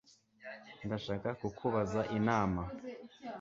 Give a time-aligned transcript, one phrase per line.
[0.85, 2.61] Ndashaka kukubaza inama